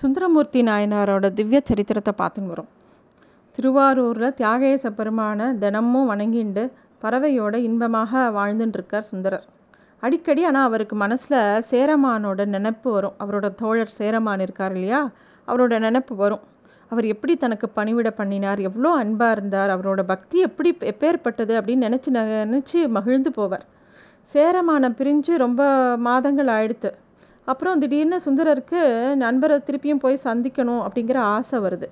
[0.00, 2.70] சுந்தரமூர்த்தி நாயனாரோட திவ்ய சரித்திரத்தை பார்த்துன்னு வரோம்.
[3.58, 6.64] திருவாரூரில் தியாகேச பெருமான தினமும் வணங்கிண்டு
[7.02, 9.46] பறவையோட இன்பமாக வாழ்ந்துட்டுருக்கார் சுந்தரர்.
[10.02, 11.38] அடிக்கடி ஆனால் அவருக்கு மனசில்
[11.70, 13.14] சேரமானோட நினப்பு வரும்.
[13.22, 15.00] அவரோட தோழர் சேரமான் இருக்கார் இல்லையா?
[15.48, 16.44] அவரோட நினப்பு வரும்.
[16.88, 18.60] அவர் எப்படி தனக்கு பணிவிட பண்ணினார்?
[18.60, 19.70] எவ்வளோ அன்பாக இருந்தார்?
[19.76, 23.66] அவரோட பக்தி எப்படி எப்பேற்பட்டது அப்படின்னு நினச்சி நினச்சி மகிழ்ந்து போவார்.
[24.34, 25.62] சேரமான பிரிஞ்சு ரொம்ப
[25.96, 26.92] மாதங்கள் ஆயிடுத்து.
[27.50, 28.80] அப்புறம் திடீர்னு சுந்தரருக்கு
[29.22, 31.88] நண்பரை திருப்பியும் போய் சந்திக்கணும் அப்படிங்கிற ஆசை வருது.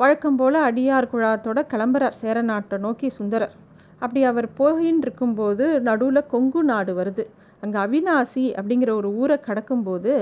[0.00, 3.54] வழக்கம் போல் அடியார் குழாத்தோட கிளம்புறார் சேரநாட்டை நோக்கி சுந்தரர்.
[4.02, 7.24] அப்படி அவர் போயின்னு இருக்கும்போது நடுவில் கொங்கு நாடு வருது.
[7.62, 10.12] அங்கே அவினாசி அப்படிங்கிற ஒரு ஊரை கடக்கும்போது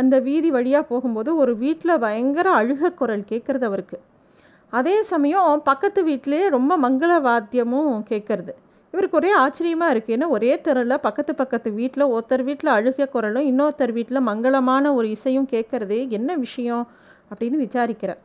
[0.00, 3.98] அந்த வீதி வழியாக போகும்போது ஒரு வீட்டில் பயங்கர அழுக குரல் கேட்குறது அவருக்கு.
[4.72, 8.54] அதே சமயம் பக்கத்து வீட்டிலே ரொம்ப மங்கள வாத்தியமும் கேட்குறது
[8.92, 13.92] இவருக்கு ஒரே ஆச்சரியமாக இருக்குது ஏன்னா ஒரே தெருவில் பக்கத்து பக்கத்து வீட்டில் ஒருத்தர் வீட்டில் அழுகிய குரலும் இன்னொருத்தர்
[13.98, 16.84] வீட்டில் மங்களமான ஒரு இசையும் கேட்குறதே என்ன விஷயம்
[17.30, 18.20] அப்படின்னு விசாரிக்கிறார்.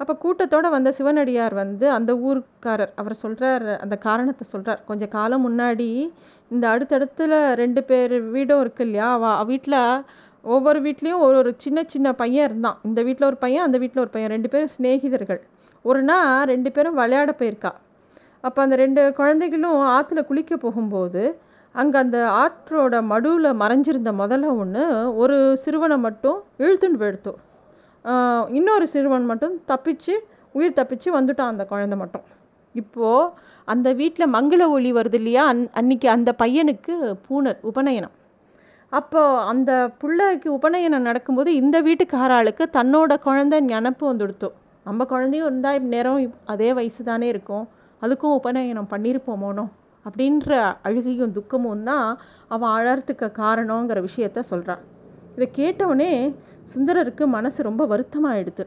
[0.00, 5.88] அப்போ கூட்டத்தோடு வந்த சிவனடியார் வந்து அந்த ஊருக்காரர் அவர் சொல்கிறார் அந்த காரணத்தை சொல்கிறார் கொஞ்சம் காலம் முன்னாடி
[6.50, 9.08] இந்த அடுத்தடுத்துல ரெண்டு பேர் வீடும் இருக்கு இல்லையா?
[9.16, 9.78] அவ வீட்டில்
[10.44, 12.78] ஒவ்வொரு வீட்லேயும் ஒரு ஒரு சின்ன சின்ன பையன் இருந்தான்.
[12.82, 14.32] இந்த வீட்டில் ஒரு பையன் அந்த வீட்டில் ஒரு பையன்.
[14.36, 15.40] ரெண்டு பேரும் சிநேகிதர்கள்.
[15.84, 17.72] ஒரு நாள் ரெண்டு பேரும் விளையாட போயிருக்கா.
[18.44, 21.22] அப்போ அந்த ரெண்டு குழந்தைகளும் ஆற்றுல குளிக்க போகும்போது
[21.74, 24.84] அங்கே அந்த ஆற்றோட மடுவில் மறைஞ்சிருந்த முதல்ல ஒன்று
[25.22, 27.40] ஒரு சிறுவனை மட்டும் இழுத்துண்டு போயிடுத்தோம்
[28.58, 30.14] இன்னொரு சிறுவன் மட்டும் தப்பிச்சு
[30.54, 32.24] உயிர் தப்பிச்சு வந்துட்டான் அந்த குழந்தை மட்டும்.
[32.74, 33.32] இப்போது
[33.72, 35.42] அந்த வீட்டில் மங்கள ஒளி வருது இல்லையா?
[35.50, 36.94] அன் அன்னைக்கு அந்த பையனுக்கு
[37.26, 38.14] பூனர் உபநயனம்.
[38.92, 39.70] அப்போது அந்த
[40.02, 47.02] பிள்ளைக்கு உபநயனம் நடக்கும்போது இந்த வீட்டுக்காராளுக்கு தன்னோட குழந்தை நினப்பு வந்துடுத்தோம் நம்ம குழந்தையும் இருந்தால் நேரம் அதே வயசு
[47.10, 47.66] தானே இருக்கும்.
[48.02, 49.64] அதுக்கும் உபநயனம் பண்ணியிருப்போமோனோ
[50.04, 50.50] அப்படின்ற
[50.82, 52.06] அழுகையும் துக்கமும் தான்
[52.48, 54.84] அவன் அழறத்துக்கு காரணங்கிற விஷயத்த சொல்கிறான்
[55.34, 56.12] இதை கேட்டவுடனே
[56.74, 58.64] சுந்தரருக்கு மனசு ரொம்ப வருத்தமாகிடுது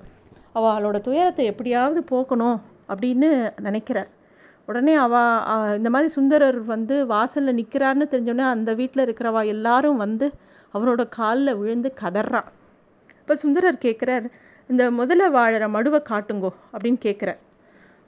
[0.56, 2.58] அவளோட துயரத்தை எப்படியாவது போக்கணும்
[2.90, 3.30] அப்படின்னு
[3.68, 4.10] நினைக்கிறார்.
[4.68, 5.14] உடனே அவ
[5.78, 10.28] இந்த மாதிரி சுந்தரர் வந்து வாசலில் நிற்கிறார்னு தெரிஞ்சோடனே அந்த வீட்டில் இருக்கிறவா எல்லாரும் வந்து
[10.74, 12.50] அவனோட காலில் விழுந்து கதறான்.
[13.20, 14.28] இப்போ சுந்தரர் கேட்குறார்
[14.70, 17.42] இந்த முதல்ல வாழற மடுவை காட்டுங்கோ அப்படின்னு கேட்குறார்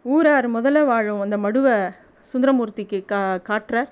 [0.06, 1.76] ஊரார் முதல்ல வாழும் அந்த மடுவை
[2.32, 3.88] சுந்தரமூர்த்திக்கு கா காட்டுறார்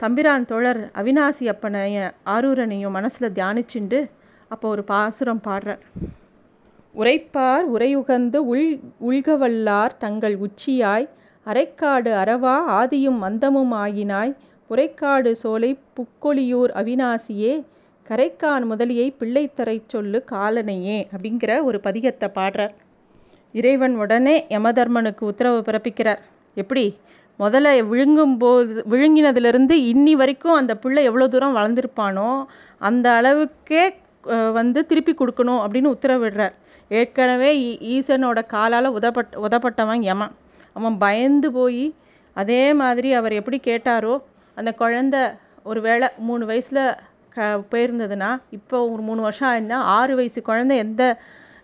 [0.00, 4.00] தம்பிரான் தோழர் அவினாசி அப்பனைய ஆரூரனையும் மனசில் தியானிச்சுண்டு
[4.48, 5.82] அப்போ ஒரு பாசுரம் பாடுறார்.
[6.94, 11.08] உரைப்பார் உரையுகந்து உள் உள்கவல்லார் தங்கள் உச்சியாய்
[11.46, 14.34] அரைக்காடு அறவா ஆதியும் மந்தமும் ஆகினாய்
[14.70, 17.54] உரைக்காடு சோலை புக்கொலியூர் அவினாசியே
[18.06, 22.74] கரைக்கான் முதலியை பிள்ளைத்தரை சொல்லு காலனையே அப்படிங்கிற ஒரு பதிகத்தை பாடுறார்.
[23.54, 26.20] இறைவன் உடனே யமதர்மனுக்கு உத்தரவு பிறப்பிக்கிறார்.
[26.56, 26.84] எப்படி?
[27.38, 32.30] முதல்ல விழுங்கும்போது விழுங்கினதுலேருந்து இன்னி வரைக்கும் அந்த பிள்ளை எவ்வளோ தூரம் வளர்ந்துருப்பானோ
[32.80, 33.84] அந்த அளவுக்கே
[34.58, 36.54] வந்து திருப்பி கொடுக்கணும் அப்படின்னு உத்தரவிடுறார்.
[36.90, 37.50] ஏற்கனவே
[37.94, 40.34] ஈசனோட காலால் உதப்பட் உதப்பட்டவன் யமன்.
[40.76, 41.84] அவன் பயந்து போய்
[42.36, 44.14] அதே மாதிரி அவர் எப்படி கேட்டாரோ
[44.56, 45.16] அந்த குழந்த
[45.70, 46.82] ஒரு வேளை மூணு வயசில்
[47.34, 51.02] க போயிருந்ததுன்னா இப்போ ஒரு மூணு வருஷம் ஆயிருந்தால் ஆறு வயசு குழந்தை எந்த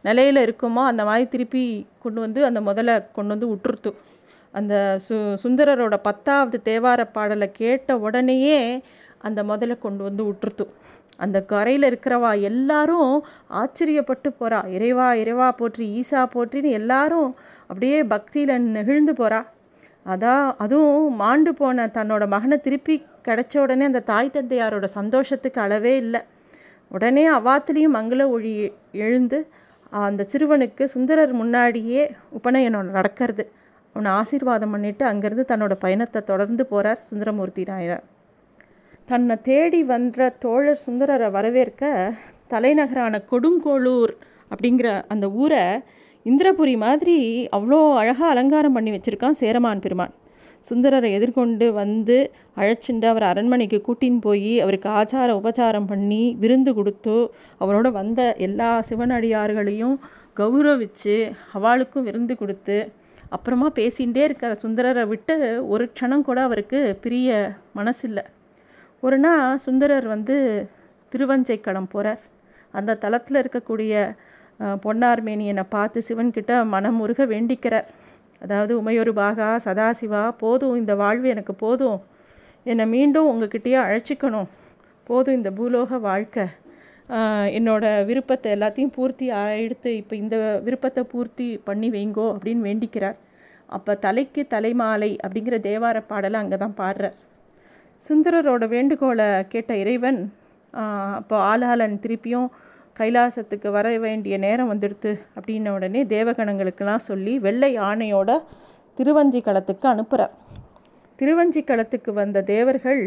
[0.03, 3.93] நிலையில் இருக்குமோ அந்த மாதிரி திருப்பி கொண்டு வந்து அந்த முதல்ல கொண்டு வந்து விட்டுருத்து
[4.55, 8.83] அந்த சு சுந்தரரோட பத்தாவது தேவார பாடலை கேட்ட உடனேயே
[9.19, 10.67] அந்த முதல்ல கொண்டு வந்து விட்டுருத்து
[11.17, 17.31] அந்த கரையில் இருக்கிறவா எல்லாரும் ஆச்சரியப்பட்டு போகிறா இறைவா இறைவா போற்றி ஈசா போற்றின்னு எல்லாரும்
[17.67, 19.41] அப்படியே பக்தியில் நெகிழ்ந்து போகிறா
[20.07, 26.21] அதான் அதுவும் மாண்டு போன தன்னோட மகனை திருப்பி கிடைச்ச உடனே அந்த தாய் தந்தையாரோட சந்தோஷத்துக்கு அளவே இல்லை.
[26.89, 29.39] உடனே அவாத்துலேயும் மங்கள ஒழி எழுந்து
[29.93, 32.03] அந்த சிறுவனுக்கு சுந்தரர் முன்னாடியே
[32.39, 33.45] உபநயனம் நடக்கிறது.
[33.95, 38.05] அவனை ஆசீர்வாதம் பண்ணிட்டு அங்கேருந்து தன்னோட பயணத்தை தொடர்ந்து போகிறார் சுந்தரமூர்த்தி நாயனார்.
[39.11, 42.13] தன்னை தேடி வந்த தோழர் சுந்தரரை வரவேற்க
[42.53, 44.13] தலைநகரான கொடுங்கோளூர்
[44.51, 45.65] அப்படிங்கிற அந்த ஊரை
[46.27, 47.17] இந்திரபுரி மாதிரி
[47.57, 50.15] அவ்வளோ அழகாக அலங்காரம் பண்ணி வச்சுருக்கான் சேரமான் பெருமான்.
[50.67, 52.17] சுந்தரரை எதிர்கொண்டு வந்து
[52.61, 57.17] அழைச்சிண்டு அவர் அரண்மனைக்கு கூட்டின்னு போய் அவருக்கு ஆச்சார உபச்சாரம் பண்ணி விருந்து கொடுத்து
[57.61, 59.97] அவரோட வந்த எல்லா சிவனடியார்களையும்
[60.37, 61.17] கௌரவிச்சு
[61.59, 62.79] அவளுக்கும் விருந்து கொடுத்து
[63.37, 65.35] அப்புறமா பேசிகிட்டே இருக்கிற சுந்தரரை விட்டு
[65.73, 67.31] ஒரு க்ஷணம் கூட அவருக்கு பிரிய
[67.79, 68.25] மனசில்லை.
[69.03, 70.37] ஒரு நாள் சுந்தரர் வந்து
[71.13, 72.23] திருவஞ்சைக்கடம் போகிறார்
[72.75, 73.95] அந்த தளத்தில் இருக்கக்கூடிய
[74.85, 77.89] பொன்னார்மேனியனை பார்த்து சிவன்கிட்ட மனமுருக வேண்டிக்கிறார்.
[78.47, 81.99] அதாவது உமையொரு பாகா சதாசிவா போதும் இந்த வாழ்வு எனக்கு போதும்.
[82.73, 84.49] என்னை மீண்டும் உங்ககிட்டயே அழைச்சிக்கணும்.
[85.09, 86.47] போதும் இந்த பூலோக வாழ்க்கை.
[87.59, 89.27] என்னோட விருப்பத்தை எல்லாத்தையும் பூர்த்தி
[89.65, 93.19] எடுத்து இப்போ இந்த விருப்பத்தை பூர்த்தி பண்ணி வைங்கோ அப்படின்னு வேண்டிக்கிறார்.
[93.77, 97.17] அப்போ தலைக்கு தலைமாலை அப்படிங்கிற தேவார பாடலை அங்கே தான் பாடுறார்.
[98.07, 100.21] சுந்தரரோட வேண்டுகோளை கேட்ட இறைவன்
[101.19, 102.49] அப்போ ஆலாளன் திருப்பியும்
[102.99, 108.31] கைலாசத்துக்கு வர வேண்டிய நேரம் வந்துடுத்து அப்படின்ன உடனே தேவகணங்களுக்கெல்லாம் சொல்லி வெள்ளை யானையோட
[108.99, 110.35] திருவஞ்சி களத்துக்கு அனுப்புகிறார்
[111.19, 113.03] திருவஞ்சி களத்துக்கு வந்த தேவர்கள்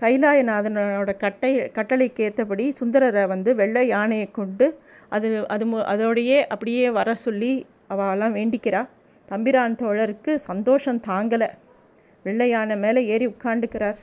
[0.00, 4.66] கைலாயநாதனோட கட்டை கட்டளைக்கு ஏற்றபடி சுந்தரரை வந்து வெள்ளை யானையை கொண்டு
[5.08, 8.80] அது அது அதோடையே அப்படியே வர சொல்லி அவெல்லாம் வேண்டிக்கிறா.
[9.28, 11.48] தம்பிரான் தோழருக்கு சந்தோஷம் தாங்கலை.
[12.24, 13.98] வெள்ளை யானை மேலே ஏறி உட்காண்டுக்கிறார்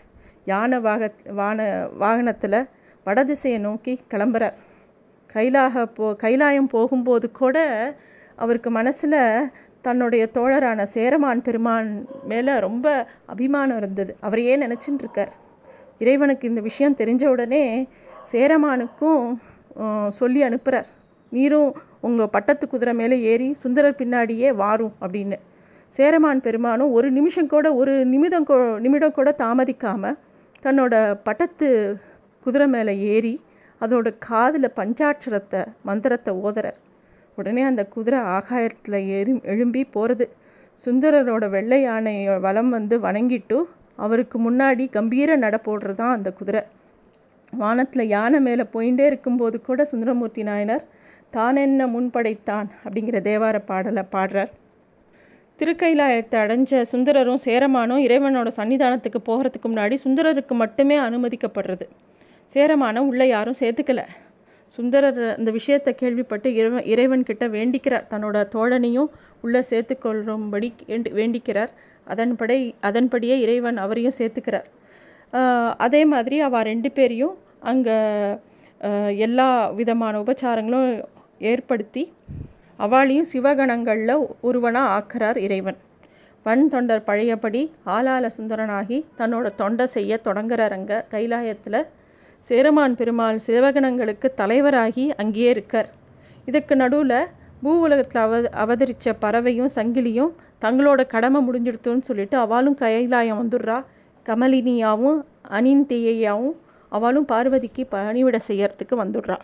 [0.45, 2.59] யானை வாக வான வாகனத்தில்
[3.05, 4.57] வடதிசையை நோக்கி கிளம்புறார்.
[5.33, 7.57] கைலாக போ கைலாயம் போகும்போது கூட
[8.37, 9.19] அவருக்கு மனசில்
[9.81, 11.89] தன்னுடைய தோழரான சேரமான் பெருமான்
[12.31, 12.87] மேலே ரொம்ப
[13.33, 14.11] அபிமானம் இருந்தது.
[14.25, 15.31] அவரையே நினச்சின்னு இருக்கார்
[16.03, 17.63] இறைவனுக்கு இந்த விஷயம் தெரிஞ்ச உடனே
[18.31, 19.23] சேரமானுக்கும்
[20.19, 20.89] சொல்லி அனுப்புகிறார்
[21.31, 21.71] நீரும்
[22.07, 25.37] உங்கள் பட்டத்து குதிரை மேலே ஏறி சுந்தரர் பின்னாடியே வாரும் அப்படின்னு.
[25.97, 28.47] சேரமான் பெருமானும் ஒரு நிமிஷம் கூட ஒரு நிமிடம்
[28.85, 30.17] நிமிடம் கூட தாமதிக்காமல்
[30.65, 30.93] தன்னோட
[31.27, 31.67] பட்டத்து
[32.45, 33.33] குதிரை மேலே ஏறி
[33.81, 36.79] அதோட காதில் பஞ்சாட்சரத்தை மந்திரத்தை ஓதுறார்.
[37.37, 40.25] உடனே அந்த குதிரை ஆகாயத்தில் ஏறி எழும்பி போகிறது
[40.83, 42.15] சுந்தரரோட வெள்ளை யானை
[42.45, 43.57] வலம் வந்து வணங்கிட்டு
[44.05, 46.61] அவருக்கு முன்னாடி கம்பீர நட போடுறது தான் அந்த குதிரை.
[47.53, 50.83] வானத்தில் யானை மேலே போயிட்டே இருக்கும்போது கூட சுந்தரமூர்த்தி நாயனர்
[51.35, 52.67] தான் என்ன முன்படைத்தான்?
[52.83, 54.51] அப்படிங்கிற தேவார பாடலை பாடுறார்.
[55.59, 61.87] திருக்கைலாயத்தை அடைஞ்ச சுந்தரரும் சேரமானும் இறைவனோட சன்னிதானத்துக்கு போகிறதுக்கு முன்னாடி சுந்தரருக்கு மட்டுமே அனுமதிக்கப்படுறது.
[62.53, 64.01] சேரமான உள்ளே யாரும் சேர்த்துக்கல.
[64.77, 68.05] சுந்தரர் அந்த விஷயத்தை கேள்விப்பட்டு இறைவன் இறைவன்கிட்ட வேண்டிக்கிறார்.
[68.11, 69.09] தன்னோட தோழனையும்
[69.45, 70.69] உள்ளே சேர்த்துக்கொள்ளும்படி
[71.19, 71.71] வேண்டிக்கிறார்.
[72.13, 72.57] அதன்படி
[72.89, 74.67] அதன்படியே இறைவன் அவரையும் சேர்த்துக்கிறார்.
[75.85, 77.35] அதே மாதிரி அவள் ரெண்டு பேரையும்
[77.71, 77.97] அங்கே
[79.25, 79.49] எல்லா
[79.79, 80.89] விதமான உபச்சாரங்களும்
[81.51, 82.03] ஏற்படுத்தி
[82.85, 84.15] அவளையும் சிவகணங்களில்
[84.47, 85.79] ஒருவனாக ஆக்கிறார் இறைவன்.
[86.45, 87.61] வன் தொண்டர் பழையபடி
[87.95, 91.81] ஆளால சுந்தரனாகி தன்னோட தொண்டை செய்ய தொடங்குறாருங்க கைலாயத்தில்.
[92.47, 95.89] சேரமான் பெருமாள் சிவகணங்களுக்கு தலைவராகி அங்கேயே இருக்கார்.
[96.45, 97.19] இதுக்கு நடுவில்
[97.63, 100.31] பூ உலகத்தில் அவ அவதரித்த பறவையும் சங்கிலியும்
[100.61, 103.77] தங்களோட கடமை முடிஞ்சிடுத்துன்னு சொல்லிட்டு அவளும் கைலாயம் வந்துடுறா.
[104.25, 105.19] கமலினியாவும்
[105.57, 106.55] அனிந்தியையாவும்
[106.89, 109.37] அவளும் பார்வதிக்கு பணிவிட செய்யறதுக்கு வந்துடுறா.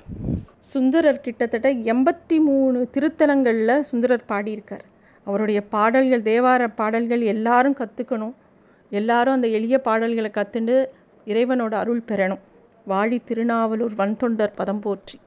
[0.72, 4.86] சுந்தரர் கிட்டத்தட்ட எண்பத்தி மூணு திருத்தலங்களில் சுந்தரர் பாடியிருக்கார்.
[5.28, 8.36] அவருடைய பாடல்கள் தேவார பாடல்கள் எல்லாரும் கற்றுக்கணும்
[8.90, 10.76] எல்லாரும் அந்த எளிய பாடல்களை கற்றுண்டு
[11.26, 12.44] இறைவனோட அருள் பெறணும்.
[12.88, 15.18] வாழி திருநாவலூர் வன்தொண்டர் பதம் போற்றி.